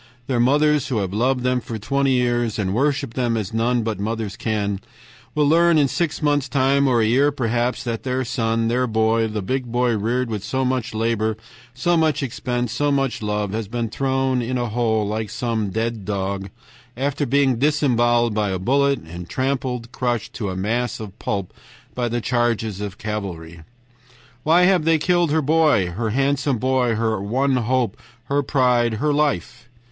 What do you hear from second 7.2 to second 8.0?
perhaps,